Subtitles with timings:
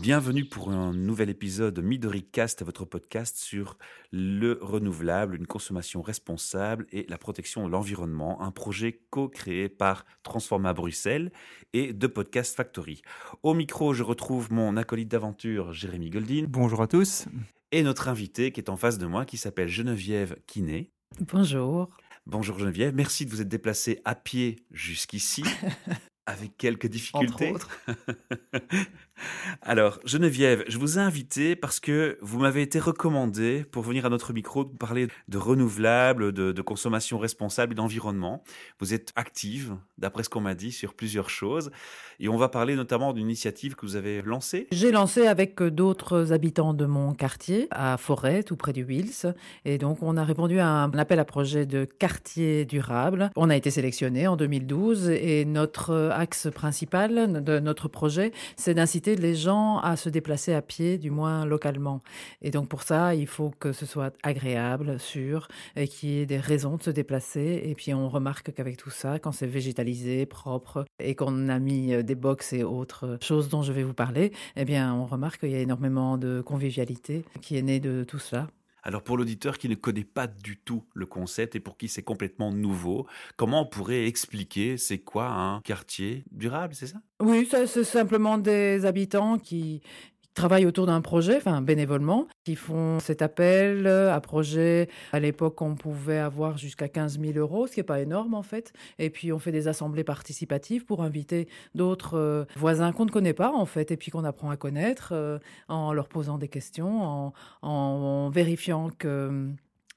[0.00, 3.76] Bienvenue pour un nouvel épisode Midori Cast, votre podcast sur
[4.10, 10.72] le renouvelable, une consommation responsable et la protection de l'environnement, un projet co-créé par Transforma
[10.72, 11.30] Bruxelles
[11.74, 13.02] et The Podcast Factory.
[13.42, 16.46] Au micro, je retrouve mon acolyte d'aventure, Jérémy Goldin.
[16.48, 17.26] Bonjour à tous.
[17.70, 20.90] Et notre invité qui est en face de moi, qui s'appelle Geneviève Kiné.
[21.20, 21.90] Bonjour.
[22.24, 25.42] Bonjour Geneviève, merci de vous être déplacée à pied jusqu'ici.
[26.26, 27.54] avec quelques difficultés.
[29.62, 34.08] Alors, Geneviève, je vous ai invité parce que vous m'avez été recommandé pour venir à
[34.08, 38.42] notre micro pour parler de renouvelables, de, consommation responsable et d'environnement.
[38.80, 41.70] Vous êtes active, d'après ce qu'on m'a dit, sur plusieurs choses.
[42.20, 44.68] Et on va parler notamment d'une initiative que vous avez lancée.
[44.72, 49.34] J'ai lancé avec d'autres habitants de mon quartier, à Forêt, tout près du Wills.
[49.64, 53.30] Et donc, on a répondu à un appel à projet de quartier durable.
[53.36, 59.16] On a été sélectionné en 2012 et notre axe principal de notre projet, c'est d'inciter
[59.16, 62.02] les gens à se déplacer à pied, du moins localement.
[62.42, 66.26] Et donc pour ça, il faut que ce soit agréable, sûr, et qu'il y ait
[66.26, 67.62] des raisons de se déplacer.
[67.64, 71.94] Et puis on remarque qu'avec tout ça, quand c'est végétalisé, propre, et qu'on a mis
[71.94, 75.40] euh, des box et autres choses dont je vais vous parler, eh bien on remarque
[75.40, 78.48] qu'il y a énormément de convivialité qui est née de tout cela.
[78.82, 82.02] Alors pour l'auditeur qui ne connaît pas du tout le concept et pour qui c'est
[82.02, 86.98] complètement nouveau, comment on pourrait expliquer c'est quoi un quartier durable, c'est ça?
[87.20, 89.82] Oui, c'est simplement des habitants qui
[90.34, 94.88] travaillent autour d'un projet, enfin bénévolement, qui font cet appel à projet.
[95.12, 98.42] À l'époque, on pouvait avoir jusqu'à 15 000 euros, ce qui n'est pas énorme en
[98.42, 98.72] fait.
[98.98, 103.34] Et puis, on fait des assemblées participatives pour inviter d'autres euh, voisins qu'on ne connaît
[103.34, 107.02] pas en fait, et puis qu'on apprend à connaître euh, en leur posant des questions,
[107.02, 109.50] en, en vérifiant que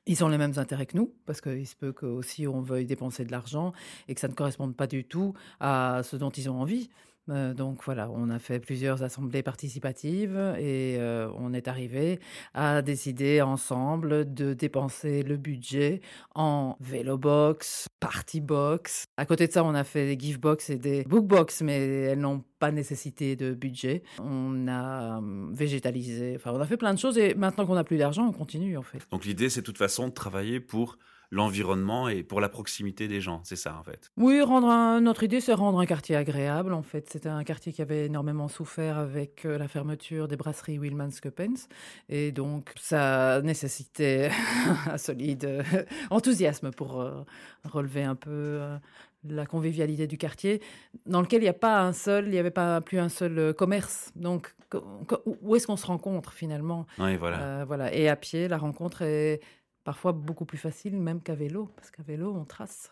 [0.06, 2.86] ils ont les mêmes intérêts que nous, parce qu'il se peut que aussi on veuille
[2.86, 3.72] dépenser de l'argent
[4.08, 6.89] et que ça ne corresponde pas du tout à ce dont ils ont envie.
[7.30, 12.20] Euh, donc voilà, on a fait plusieurs assemblées participatives et euh, on est arrivé
[12.54, 16.02] à décider ensemble de dépenser le budget
[16.36, 19.06] en vélo box, party box.
[19.16, 21.80] À côté de ça, on a fait des gift box et des book box, mais
[21.80, 24.04] elles n'ont pas nécessité de budget.
[24.20, 27.84] On a hum, végétalisé, enfin on a fait plein de choses et maintenant qu'on n'a
[27.84, 29.00] plus d'argent, on continue en fait.
[29.12, 30.98] Donc l'idée, c'est de toute façon de travailler pour
[31.30, 33.42] l'environnement et pour la proximité des gens.
[33.44, 34.12] C'est ça, en fait?
[34.16, 36.74] Oui, rendre notre idée, c'est rendre un quartier agréable.
[36.74, 40.78] En fait, c'était un quartier qui avait énormément souffert avec euh, la fermeture des brasseries
[40.78, 41.68] Willmans Cuppens.
[42.08, 44.30] Et donc, ça nécessitait
[44.86, 45.64] un solide euh,
[46.12, 47.24] enthousiasme pour euh,
[47.66, 48.62] relever un peu
[49.28, 50.61] la convivialité du quartier,
[51.06, 53.54] dans lequel il n'y a pas un seul, il n'y avait pas plus un seul
[53.54, 54.11] commerce.
[54.16, 54.56] Donc,
[55.42, 56.86] où est-ce qu'on se rencontre finalement?
[57.00, 57.66] Oui, voilà.
[57.66, 57.94] voilà.
[57.94, 59.39] Et à pied, la rencontre est
[59.83, 62.92] parfois beaucoup plus facile même qu'à vélo, parce qu'à vélo, on trace.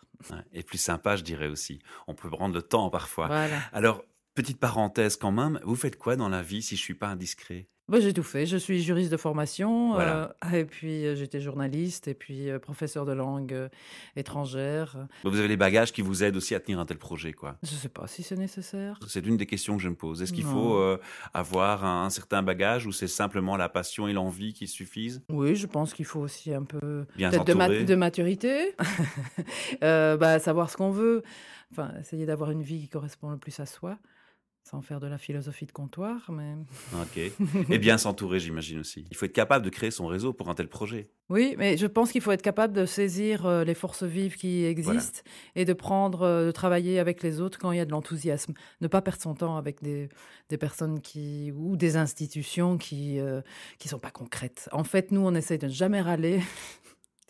[0.53, 1.79] et plus sympa, je dirais aussi.
[2.07, 3.29] On peut prendre le temps parfois.
[3.73, 4.03] Alors,
[4.33, 7.67] petite parenthèse quand même, vous faites quoi dans la vie si je suis pas indiscret?
[7.91, 8.45] Bah, j'ai tout fait.
[8.45, 13.05] Je suis juriste de formation, euh, et puis euh, j'étais journaliste, et puis euh, professeur
[13.05, 13.69] de langue
[14.15, 14.95] étrangère.
[15.25, 17.57] Bah, vous avez les bagages qui vous aident aussi à tenir un tel projet, quoi.
[17.63, 18.97] Je ne sais pas si c'est nécessaire.
[19.07, 20.21] C'est une des questions que je me pose.
[20.21, 20.81] Est-ce qu'il faut
[21.33, 25.21] avoir un, certain bagage ou c'est simplement la passion et l'envie qui suffisent?
[25.29, 28.73] Oui, je pense qu'il faut aussi un peu de, de, maturité,
[29.81, 31.23] bah, savoir ce qu'on veut,
[31.71, 33.97] enfin, essayer d'avoir une vie qui correspond le plus à soi
[34.63, 36.55] sans faire de la philosophie de comptoir, mais...
[36.93, 37.17] Ok.
[37.69, 39.05] Et bien s'entourer, j'imagine aussi.
[39.09, 41.09] Il faut être capable de créer son réseau pour un tel projet.
[41.29, 44.65] Oui, mais je pense qu'il faut être capable de saisir euh, les forces vives qui
[44.65, 45.21] existent
[45.55, 48.53] et de prendre, euh, de travailler avec les autres quand il y a de l'enthousiasme.
[48.81, 50.09] Ne pas perdre son temps avec des,
[50.49, 53.41] des personnes qui ou des institutions qui ne euh,
[53.79, 54.69] qui sont pas concrètes.
[54.71, 56.41] En fait, nous, on essaie de ne jamais râler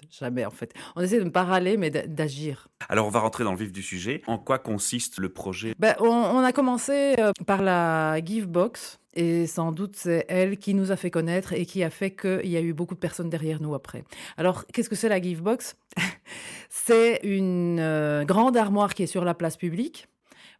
[0.09, 0.73] Jamais, en fait.
[0.95, 2.67] On essaie de ne pas râler, mais d'agir.
[2.89, 4.21] Alors, on va rentrer dans le vif du sujet.
[4.27, 5.73] En quoi consiste le projet?
[5.79, 8.99] Ben, on, a commencé euh, par la Givebox.
[9.13, 12.47] Et sans doute, c'est elle qui nous a fait connaître et qui a fait qu'il
[12.47, 14.05] y a eu beaucoup de personnes derrière nous après.
[14.37, 15.75] Alors, qu'est-ce que c'est la Givebox
[16.69, 20.07] C'est une euh, grande armoire qui est sur la place publique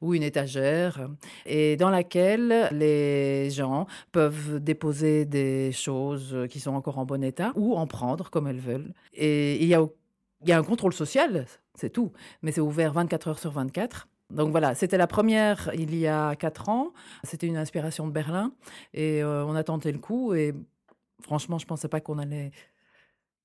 [0.02, 1.08] ou une étagère,
[1.46, 7.52] et dans laquelle les gens peuvent déposer des choses qui sont encore en bon état
[7.56, 8.94] ou en prendre comme elles veulent.
[9.14, 9.86] Et il y a,
[10.42, 11.46] il y a un contrôle social,
[11.76, 12.12] c'est tout,
[12.42, 14.08] mais c'est ouvert 24 heures sur 24.
[14.32, 16.94] Donc voilà, c'était la première il y a quatre ans.
[17.24, 18.54] C'était une inspiration de Berlin
[18.94, 20.54] et euh, on a tenté le coup et
[21.22, 22.52] franchement, je pensais pas qu'on allait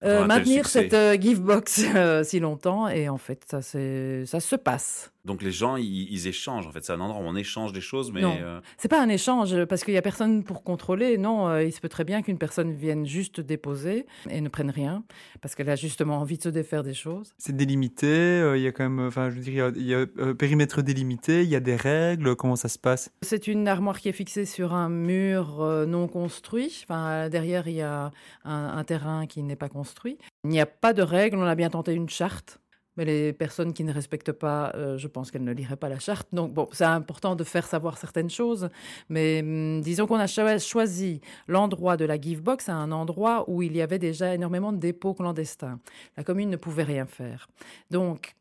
[0.04, 1.86] euh, maintenir cette euh, gift box
[2.24, 6.66] si longtemps et en fait ça ça se passe Donc les gens, ils, ils échangent
[6.66, 6.84] en fait.
[6.84, 8.36] C'est un endroit où on échange des choses, mais Non.
[8.40, 11.18] euh, C'est pas un échange parce qu'il y a personne pour contrôler.
[11.18, 14.70] Non, euh, il se peut très bien qu'une personne vienne juste déposer et ne prenne
[14.70, 15.02] rien
[15.42, 17.34] parce qu'elle a justement envie de se défaire des choses.
[17.38, 19.68] C'est délimité, euh, il y a quand même, enfin, je veux dire, il y a,
[19.74, 23.10] il y a, euh, périmètre délimité, il y a des règles, comment ça se passe?
[23.22, 26.84] C'est une armoire qui est fixée sur un mur euh, non construit.
[26.84, 28.10] Enfin, derrière, il y a
[28.44, 30.18] un, un terrain qui n'est pas construit.
[30.44, 31.36] Il n'y a pas de règles.
[31.38, 32.60] On a bien tenté une charte.
[32.96, 35.98] Mais les personnes qui ne respectent pas, euh, je pense qu'elles ne liraient pas la
[35.98, 36.28] charte.
[36.32, 38.68] Donc, bon, c'est important de faire savoir certaines choses.
[39.08, 43.62] Mais hum, disons qu'on a cho- choisi l'endroit de la Givebox à un endroit où
[43.62, 45.78] il y avait déjà énormément de dépôts clandestins.
[46.16, 47.48] La commune ne pouvait rien faire.
[47.90, 48.34] Donc,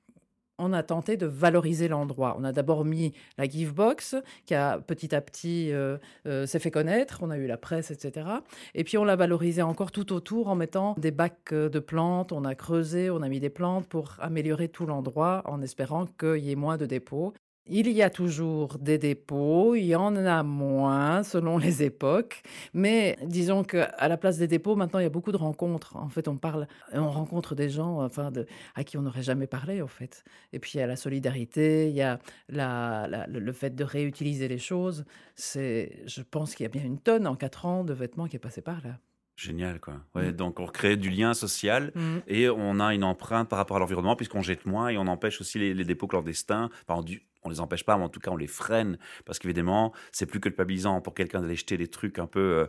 [0.57, 2.35] on a tenté de valoriser l'endroit.
[2.39, 4.15] On a d'abord mis la Givebox,
[4.45, 5.97] qui a petit à petit euh,
[6.27, 7.19] euh, s'est fait connaître.
[7.21, 8.27] On a eu la presse, etc.
[8.73, 12.31] Et puis on l'a valorisé encore tout autour en mettant des bacs euh, de plantes.
[12.31, 16.37] On a creusé, on a mis des plantes pour améliorer tout l'endroit en espérant qu'il
[16.37, 17.33] y ait moins de dépôts.
[17.67, 22.43] Il y a toujours des dépôts, il y en a moins selon les époques,
[22.75, 25.95] mais disons qu'à la place des dépôts, maintenant il y a beaucoup de rencontres.
[25.95, 28.45] En fait, on parle, on rencontre des gens, enfin, de,
[28.75, 30.23] à qui on n'aurait jamais parlé, en fait.
[30.53, 32.19] Et puis il y a la solidarité, il y a
[32.49, 35.03] la, la- le fait de réutiliser les choses.
[35.33, 38.35] C'est, je pense qu'il y a bien une tonne en quatre ans de vêtements qui
[38.35, 38.99] est passé par là.
[39.37, 39.95] génial quoi.
[40.13, 40.35] Ouais, Mm.
[40.35, 41.91] donc on crée du lien social
[42.27, 45.41] et on a une empreinte par rapport à l'environnement puisqu'on jette moins et on empêche
[45.41, 46.69] aussi les, les dépôts clandestins.
[46.87, 49.39] Enfin, on, du- on les empêche pas, mais en tout cas on les freine parce
[49.39, 52.65] qu'évidemment c'est plus culpabilisant pour quelqu'un d'aller jeter des trucs un peu euh,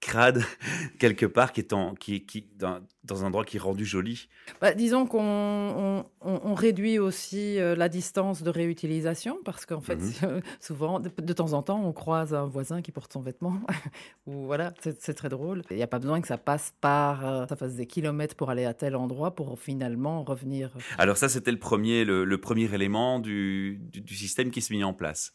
[0.00, 0.42] crades
[0.98, 4.28] quelque part qui est en, qui, qui dans, dans un endroit qui est rendu joli.
[4.60, 9.80] Bah, disons qu'on on, on- on réduit aussi euh, la distance de réutilisation parce qu'en
[9.80, 10.40] fait, Mhm.
[10.60, 13.60] souvent, de, de temps en temps, on croise un voisin qui porte son vêtement.
[14.26, 15.62] Ou voilà, c'est très drôle.
[15.70, 18.50] Il n'y a pas besoin que ça passe par, euh, ça fasse des kilomètres pour
[18.50, 20.70] aller à tel endroit pour finalement revenir.
[20.98, 24.74] Alors ça c'était le premier, le, le premier élément du, du, du système qui s'est
[24.74, 25.32] mis en place.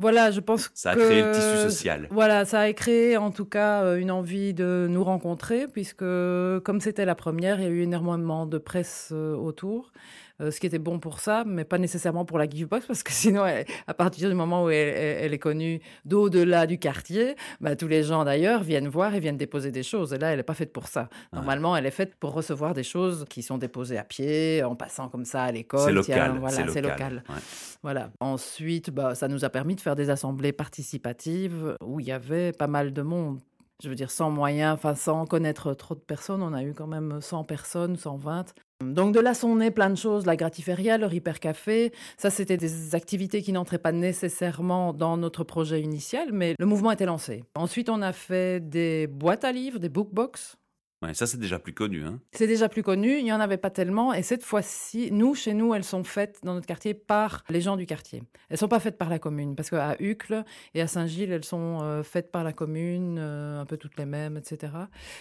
[0.00, 2.06] Voilà, je pense Ça a que créé le tissu social.
[2.12, 6.80] Voilà, ça a créé en tout cas euh, une envie de nous rencontrer, puisque comme
[6.80, 9.92] c'était la première, il y a eu énormément de presse euh, autour,
[10.40, 13.12] euh, ce qui était bon pour ça, mais pas nécessairement pour la Givebox, parce que
[13.12, 17.34] sinon, elle- à partir du moment où elle, elle- elle est connue d'au-delà du quartier,
[17.60, 20.12] bah, tous les gens d'ailleurs viennent voir et viennent déposer des choses.
[20.12, 21.08] Et là, elle n'est pas faite pour ça.
[21.32, 25.08] Normalement, elle est faite pour recevoir des choses qui sont déposées à pied, en passant
[25.08, 25.80] comme ça à l'école.
[26.04, 26.38] C'est Tiens, local.
[26.40, 27.14] voilà, c'est c'est local.
[27.14, 27.22] local.
[27.28, 27.42] ouais.
[27.82, 28.10] Voilà.
[28.20, 32.52] Ensuite, bah, ça nous a permis de faire des assemblées participatives où il y avait
[32.52, 33.40] pas mal de monde.
[33.82, 36.88] Je veux dire, sans moyens, enfin, sans connaître trop de personnes, on a eu quand
[36.88, 38.52] même 100 personnes, 120.
[38.84, 41.92] Donc de là sont nées plein de choses, la gratiféria, le hypercafé.
[42.16, 46.92] Ça, c'était des activités qui n'entraient pas nécessairement dans notre projet initial, mais le mouvement
[46.92, 47.42] était lancé.
[47.56, 50.56] Ensuite, on a fait des boîtes à livres, des bookbox.
[51.00, 52.04] Ouais, ça c'est déjà plus connu.
[52.04, 52.20] Hein.
[52.32, 54.12] C'est déjà plus connu, il n'y en avait pas tellement.
[54.12, 57.76] Et cette fois-ci, nous, chez nous, elles sont faites dans notre quartier par les gens
[57.76, 58.24] du quartier.
[58.48, 60.42] Elles ne sont pas faites par la commune, parce qu'à Uccle
[60.74, 64.06] et à Saint-Gilles, elles sont euh, faites par la commune, euh, un peu toutes les
[64.06, 64.72] mêmes, etc.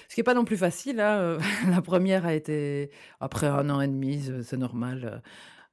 [0.10, 1.00] Ce qui n'est pas non plus facile.
[1.00, 1.40] hein, euh,
[1.70, 2.90] la première a été,
[3.20, 5.22] après un an et demi, c'est normal,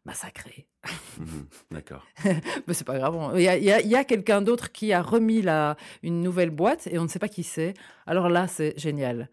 [0.05, 0.67] massacrée.
[1.19, 2.05] Mhm, D'accord.
[2.67, 3.33] Mais c'est pas grave.
[3.37, 7.05] Il y a, a quelqu'un d'autre qui a remis la, une nouvelle boîte et on
[7.05, 7.73] ne sait pas qui c'est.
[8.07, 9.31] Alors là, c'est génial.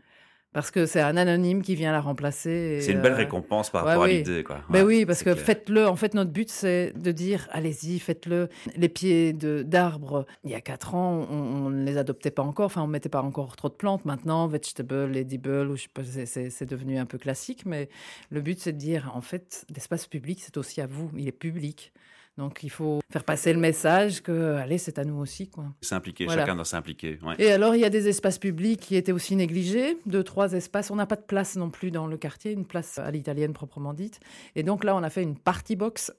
[0.53, 2.79] Parce que c'est un anonyme qui vient la remplacer.
[2.81, 4.43] C'est une belle euh, récompense par ouais, rapport à l'idée.
[4.43, 4.59] quoi.
[4.69, 5.87] Ben oui, parce que faites-le.
[5.87, 8.49] En fait, notre but, c'est de dire, allez-y, faites-le.
[8.75, 12.65] Les pieds de- d'arbres, il y a quatre ans, on, ne les adoptait pas encore.
[12.65, 14.03] Enfin, on ne mettait pas encore trop de plantes.
[14.03, 17.65] Maintenant, vegetable, edible, ou je sais pas, c'est- c'est c'est devenu un peu classique.
[17.65, 17.87] Mais
[18.29, 21.09] le but, c'est de dire, en fait, l'espace public, c'est aussi à vous.
[21.15, 21.93] Il est public.
[22.41, 25.65] Donc, il faut faire passer le message que, allez, c'est à nous aussi, quoi.
[25.81, 26.41] S'impliquer, Voilà.
[26.41, 27.19] chacun doit s'impliquer.
[27.21, 27.35] ouais.
[27.37, 30.89] Et alors, il y a des espaces publics qui étaient aussi négligés, deux, trois espaces.
[30.89, 33.93] On n'a pas de place non plus dans le quartier, une place à l'italienne proprement
[33.93, 34.19] dite.
[34.55, 36.11] Et donc là, on a fait une party box.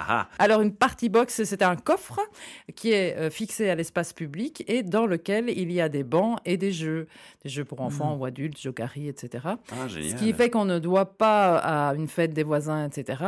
[0.00, 2.20] Ah ah, Alors, une party box, c'est un coffre
[2.76, 6.38] qui est euh, fixé à l'espace public et dans lequel il y a des bancs
[6.44, 7.08] et des jeux.
[7.42, 9.44] Des jeux pour enfants ou adultes, Jokari, etc.
[9.46, 10.10] ah, génial.
[10.10, 13.24] Ce qui fait qu'on ne doit pas, à une fête des voisins, etc.,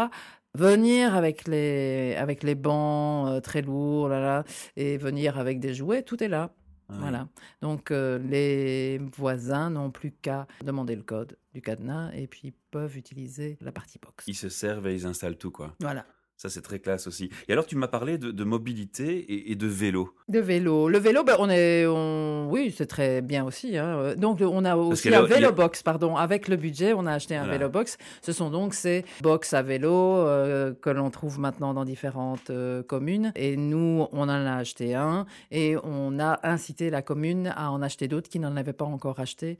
[0.55, 4.45] venir avec les, avec les bancs euh, très lourds là, là,
[4.77, 6.03] et venir avec des jouets.
[6.03, 6.53] Tout est là.
[6.89, 6.95] Ah.
[6.99, 7.29] Voilà.
[7.63, 12.97] Donc euh, les voisins n'ont plus qu'à demander le code du cadenas et puis peuvent
[12.97, 14.25] utiliser la partie box.
[14.27, 15.75] Ils se servent et ils installent tout, quoi.
[15.81, 16.05] Voilà.
[16.41, 17.29] Ça, c'est très classe aussi.
[17.49, 20.15] Et alors, tu m'as parlé de, de mobilité et, et de vélo.
[20.27, 20.89] De vélo.
[20.89, 22.49] Le vélo, ben, on est, on...
[22.51, 23.77] oui, c'est très bien aussi.
[23.77, 24.15] hein.
[24.17, 26.17] Donc, on a aussi un a- vélo box, pardon.
[26.17, 27.59] Avec le budget, on a acheté un Voilà.
[27.59, 27.99] vélo box.
[28.23, 32.83] Ce sont donc ces box à vélo euh, que l'on trouve maintenant dans différentes euh,
[32.83, 33.33] communes.
[33.37, 37.83] Et nous, on en a acheté un et on a incité la commune à en
[37.83, 39.59] acheter d'autres qui n'en avaient pas encore acheté.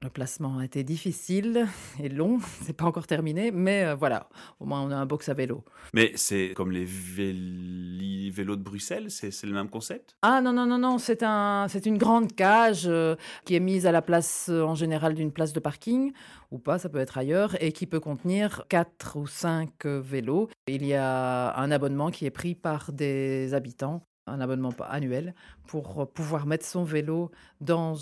[0.00, 1.66] Le placement a été difficile
[2.00, 4.28] et long, c'est pas encore terminé, mais euh, voilà,
[4.60, 5.64] au moins on a un box à vélo.
[5.92, 10.14] Mais c'est comme les véli- vélos de Bruxelles, c'est le même concept?
[10.22, 13.92] Ah non, non, non, non, c'est un, une grande cage euh, qui est mise à
[13.92, 16.12] la place euh, en général d'une place de parking,
[16.52, 20.48] ou pas, ça peut être ailleurs, et qui peut contenir quatre ou cinq euh, vélos.
[20.68, 25.34] Il y a un abonnement qui est pris par des habitants, un abonnement annuel,
[25.66, 27.96] pour pouvoir mettre son vélo dans,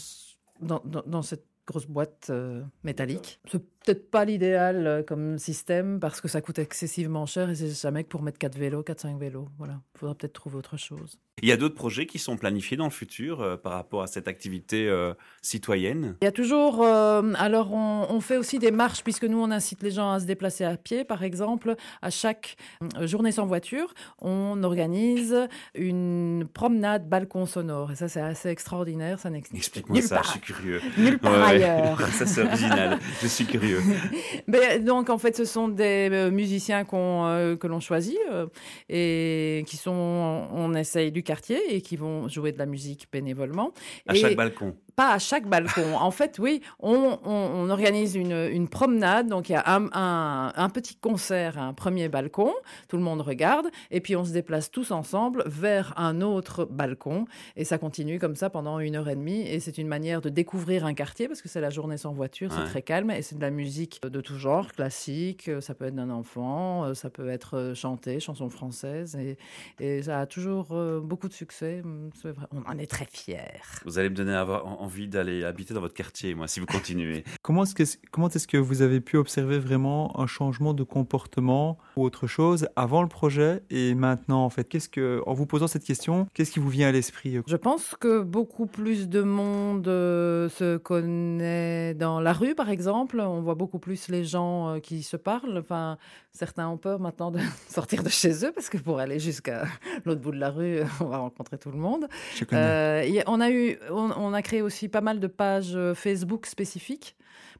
[0.61, 3.41] dans, dans- dans cette grosse boîte euh, métallique.
[3.87, 8.05] Peut-être pas l'idéal euh, comme système parce que ça coûte excessivement cher et c'est jamais
[8.05, 9.49] que pour mettre quatre vélos, 4-5 vélos.
[9.59, 11.19] Voilà, il faudra peut-être trouver autre chose.
[11.43, 14.07] Il y a d'autres projets qui sont planifiés dans le futur euh, par rapport à
[14.07, 15.13] cette activité euh,
[15.43, 16.17] citoyenne?
[16.23, 19.51] Il y a toujours, euh, alors on, on fait aussi des marches puisque nous on
[19.51, 21.75] incite les gens à se déplacer à pied par exemple.
[22.01, 22.57] À chaque
[23.03, 25.37] journée sans voiture, on organise
[25.75, 30.41] une promenade balcon sonore et ça c'est assez extraordinaire, ça n'existe Explique-moi ça, je suis
[30.41, 30.81] curieux.
[30.97, 31.63] nulle part ouais.
[31.63, 32.01] ailleurs.
[32.13, 33.76] ça c'est original, je suis curieux.
[34.49, 38.47] Ben, donc en fait ce sont des euh, musiciens euh, que l'on choisit euh,
[38.89, 39.93] et qui sont,
[40.53, 43.73] on essaye du quartier et qui vont jouer de la musique bénévolement.
[44.07, 44.75] À Et- chaque balcon.
[44.97, 45.95] Pas à chaque balcon.
[45.97, 49.29] En fait, oui, on, on- on organise une, une promenade.
[49.29, 52.55] Donc, il y a un, un- un petit concert à un premier balcon.
[52.89, 53.67] Tout le monde regarde.
[53.91, 57.27] Et puis, on se déplace tous ensemble vers un autre balcon.
[57.57, 59.43] Et ça continue comme ça pendant une heure et demie.
[59.43, 62.51] Et c'est une manière de découvrir un quartier parce que c'est la journée sans voiture.
[62.51, 62.57] Ouais.
[62.65, 63.11] C'est très calme.
[63.11, 65.51] Et c'est de la musique de tout genre, classique.
[65.61, 66.85] Ça peut être d'un enfant.
[66.85, 69.15] euh, Ça peut être euh, chanté, chanson française.
[69.17, 69.37] Et,
[69.79, 71.83] et ça a toujours euh, beaucoup de succès.
[72.51, 73.37] On en est très fiers.
[73.85, 76.67] Vous allez me donner avoir- en- envie d'aller habiter dans votre quartier, moi, si vous
[76.67, 77.25] continuez.
[77.43, 81.77] Comment est-ce que, comment est-ce que vous avez pu observer vraiment un changement de comportement
[81.97, 84.65] ou autre chose avant le projet et maintenant en fait?
[84.65, 87.95] Qu'est-ce que, en vous posant cette question, qu'est-ce qui vous vient à l'esprit Je pense
[87.99, 93.21] que beaucoup plus de monde euh, se connaît dans la rue, par exemple.
[93.21, 95.59] On voit beaucoup plus les gens euh, qui se parlent.
[95.59, 95.99] Enfin,
[96.33, 99.65] certains ont peur maintenant de sortir de chez eux parce que pour aller jusqu'à
[100.05, 102.07] l'autre bout de la rue, on va rencontrer tout le monde.
[102.37, 102.63] Je connais.
[102.63, 106.47] Euh, on, a eu, on, on a créé aussi pas mal de pages euh, Facebook
[106.47, 107.17] spécifiques.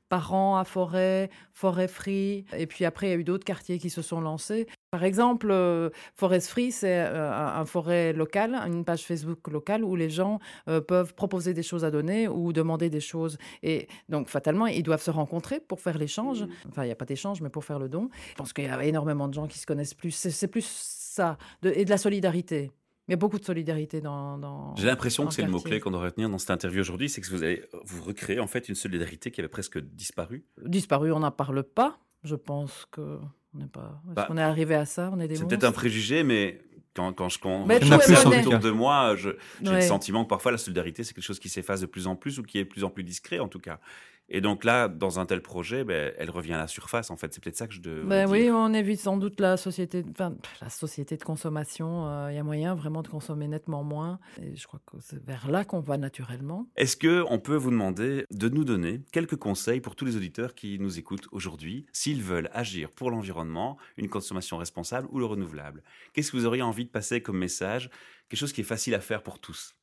[0.09, 2.45] Parents à Forêt, Forêt Free.
[2.57, 4.69] Et puis après, il y a eu d'autres quartiers qui se sont lancés.
[4.93, 9.83] Par exemple, euh, Forest Free, c'est euh, un, un forêt local, une page Facebook locale
[9.83, 13.37] où les gens euh, peuvent proposer des choses à donner ou demander des choses.
[13.65, 16.47] Et donc, fatalement, ils doivent se rencontrer pour faire l'échange.
[16.69, 18.09] Enfin, il n'y a pas d'échange, mais pour faire le don.
[18.31, 20.13] Je pense qu'il y a énormément de gens qui se connaissent plus.
[20.13, 21.37] C'est c'est plus ça.
[21.63, 22.71] De- et de la solidarité.
[23.09, 24.37] Il y a beaucoup de solidarité dans.
[24.39, 27.21] dans J'ai l'impression que c'est le mot-clé qu'on devrait retenir dans cette interview aujourd'hui, c'est
[27.21, 30.45] que vous allez vous recréer en fait une solidarité qui avait presque disparu.
[30.65, 31.99] Disparu, on n'en parle pas.
[32.25, 33.19] Je pense que
[33.55, 34.03] on n'est pas.
[34.07, 35.11] Est-ce Bah, qu'on est arrivé à ça?
[35.13, 36.61] On est des C'est peut-être un préjugé, mais
[36.95, 40.59] quand, quand je quand Mais je autour de moi, j'ai le sentiment que parfois la
[40.59, 42.83] solidarité, c'est quelque chose qui s'efface de plus en plus ou qui est de plus
[42.83, 43.79] en plus discret en tout cas.
[44.29, 47.33] Et donc là, dans un tel projet, ben, elle revient à la surface en fait.
[47.33, 50.69] C'est peut-être ça que je Ben oui, on évite sans doute la société, enfin, la
[50.69, 52.09] société de consommation.
[52.09, 54.19] euh, Il y a moyen vraiment de consommer nettement moins.
[54.43, 56.67] Et je crois que c'est vers là qu'on va naturellement.
[56.77, 60.55] Est-ce que on peut vous demander de nous donner quelques conseils pour tous les auditeurs
[60.55, 65.83] qui nous écoutent aujourd'hui, s'ils veulent agir pour l'environnement, une consommation responsable ou le renouvelable?
[66.13, 67.91] Qu'est-ce que vous auriez envie de passer comme message?
[68.29, 69.76] Quelque chose qui est facile à faire pour tous.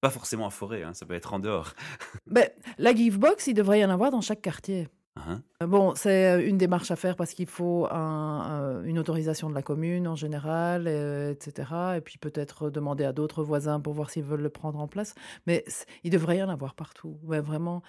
[0.00, 1.74] Pas forcément en forêt, hein, ça peut être en dehors.
[2.26, 4.88] Ben, la Givebox, il devrait y en avoir dans chaque quartier.
[5.16, 5.42] Hein?
[5.62, 9.50] Euh, Bon, c'est euh, une démarche à faire parce qu'il faut un- euh, une autorisation
[9.50, 11.68] de la commune en général, etc.
[11.96, 15.14] Et puis peut-être demander à d'autres voisins pour voir s'ils veulent le prendre en place.
[15.46, 15.64] Mais
[16.04, 17.18] il devrait y en avoir partout.
[17.24, 17.82] Ouais, vraiment.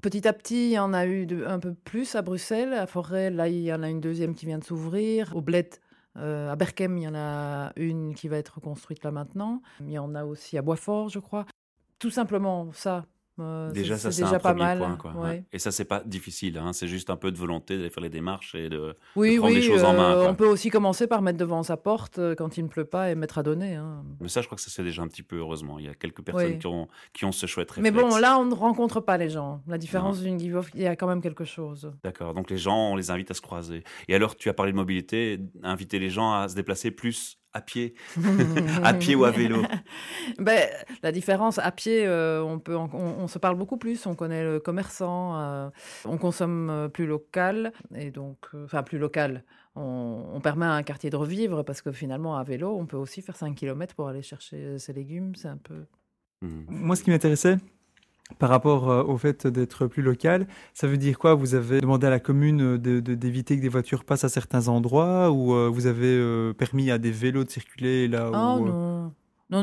[0.00, 2.72] Petit à petit, il y en a eu un peu plus à Bruxelles.
[2.72, 5.34] À Forêt, là, il y en a une deuxième qui vient de s'ouvrir.
[5.36, 5.68] Au Bled,
[6.16, 9.62] euh, à Berkem, il y en a une qui va être construite là maintenant.
[9.80, 11.46] Il y en a aussi à Boisfort, je crois.
[11.98, 13.06] Tout simplement, ça.
[13.40, 14.78] Euh, Déjà, ça, c'est c'est un pas premier mal.
[14.78, 14.96] point.
[14.96, 15.20] Quoi, ouais.
[15.28, 15.44] ouais.
[15.52, 16.58] Et ça, c'est pas difficile.
[16.58, 18.94] Hein, c'est juste un peu de volonté d'aller faire les démarches et de.
[19.16, 20.30] Oui, prendre oui, les choses en main, euh, quoi.
[20.30, 23.10] on peut aussi commencer par mettre devant sa porte euh, quand il ne pleut pas
[23.10, 23.74] et mettre à donner.
[23.74, 24.04] hein.
[24.20, 25.78] Mais ça, je crois que ça se fait déjà un petit peu, heureusement.
[25.78, 26.58] Il y a quelques personnes Oui.
[26.58, 28.08] qui, ont, qui ont ce chouette Mais réflexe.
[28.14, 29.62] bon, là, on ne rencontre pas les gens.
[29.66, 31.92] La différence d'une give-off, il y a quand même quelque chose.
[32.04, 32.34] D'accord.
[32.34, 33.82] Donc les gens, on les invite à se croiser.
[34.08, 37.60] Et alors, tu as parlé de mobilité, inviter les gens à se déplacer plus à
[37.60, 37.94] pied,
[38.82, 39.62] à pied ou à vélo.
[40.38, 40.68] Ben,
[41.02, 44.14] la différence, à pied, euh, on, peut, en- on, on se parle beaucoup plus, on
[44.14, 45.70] connaît le commerçant, euh,
[46.04, 49.44] on consomme euh, plus local, et donc, euh, enfin, plus local.
[49.76, 52.96] On, on permet à un quartier de revivre parce que finalement, à vélo, on peut
[52.96, 55.34] aussi faire 5 km pour aller chercher ses légumes.
[55.34, 55.84] C'est un peu.
[56.42, 56.66] Mhm.
[56.68, 57.56] Moi, ce qui m'intéressait
[58.38, 61.34] par rapport euh, au fait d'être plus local, ça veut dire quoi?
[61.34, 64.28] Vous avez demandé à la commune euh, de- de- d'éviter que des voitures passent à
[64.28, 68.58] certains endroits ou euh, vous avez euh, permis à des vélos de circuler là Oh
[68.60, 68.66] où...
[68.66, 69.12] non.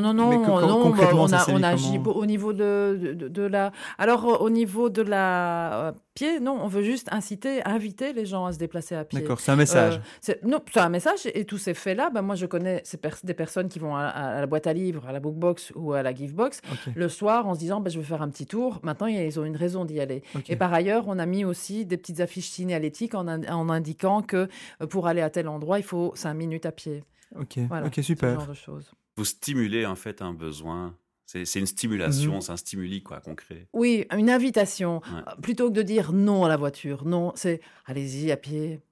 [0.00, 0.80] non, non, co- non,
[1.20, 3.72] on, a, on agit au niveau de, de, de- la.
[3.98, 8.46] Alors, au niveau de la euh, pied, non, on veut juste inciter, inviter les gens
[8.46, 9.20] à se déplacer à pied.
[9.20, 9.96] D'accord, c'est un message.
[9.96, 12.96] Euh, c'est- non, c'est un message et tous ces faits-là, ben moi je connais ces
[12.96, 15.92] pers- des personnes qui vont à, à la boîte à livres, à la bookbox ou
[15.92, 16.60] à la givebox
[16.94, 18.80] le soir en se disant ben, je veux faire un petit tour.
[18.82, 20.22] Maintenant ils ont une raison d'y aller.
[20.48, 24.22] Et par ailleurs, on a mis aussi des petites affiches signalétiques en, in- en indiquant
[24.22, 24.48] que
[24.80, 27.04] euh, pour aller à tel endroit, il faut 5 minutes à pied.
[27.38, 28.34] Ok, Voilà, ok, ce super.
[28.38, 28.90] genre de choses.
[29.16, 30.96] Vous stimulez en fait un besoin.
[31.26, 32.40] C'est une stimulation, Mhm.
[32.42, 33.66] c'est un stimuli quoi, concret.
[33.72, 35.00] Oui, une invitation.
[35.00, 35.22] Ouais.
[35.40, 38.82] Plutôt que de dire non à la voiture, non, c'est allez-y à pied.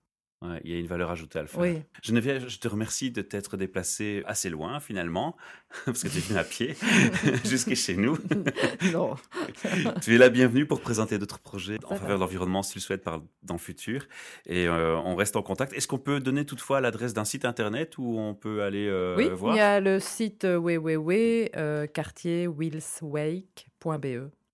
[0.42, 1.60] Ouais, il y a une valeur ajoutée à le faire.
[1.60, 1.82] Oui.
[2.02, 5.36] Geneviève, je te remercie de t'être déplacée assez loin finalement,
[5.84, 6.76] parce que tu es venue à pied
[7.44, 8.16] jusqu'à chez nous.
[8.92, 9.16] non.
[10.00, 12.82] tu es la bienvenue pour présenter d'autres projets en faveur de l'environnement si tu le
[12.82, 14.06] souhaites par- dans le futur.
[14.46, 15.74] Et euh, on reste en contact.
[15.74, 19.28] Est-ce qu'on peut donner toutefois l'adresse d'un site internet où on peut aller euh, oui,
[19.28, 21.86] voir il y a le site euh, www euh.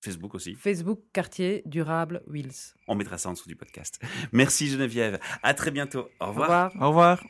[0.07, 0.55] Facebook aussi.
[0.55, 2.75] Facebook quartier durable Wills.
[2.89, 4.01] On mettra ça en dessous du podcast.
[4.33, 5.19] Merci Geneviève.
[5.43, 6.09] À très bientôt.
[6.21, 6.73] Au revoir.
[6.81, 7.23] Au revoir.